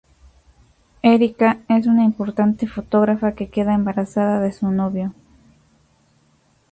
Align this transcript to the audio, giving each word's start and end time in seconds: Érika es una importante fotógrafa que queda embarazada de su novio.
Érika 1.03 1.59
es 1.69 1.85
una 1.85 2.03
importante 2.03 2.65
fotógrafa 2.67 3.33
que 3.35 3.51
queda 3.51 3.75
embarazada 3.75 4.39
de 4.39 4.51
su 4.51 4.71
novio. 4.71 5.13